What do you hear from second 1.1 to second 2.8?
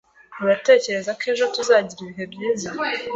ko ejo tuzagira ibihe byiza?